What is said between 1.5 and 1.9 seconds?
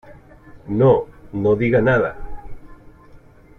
diga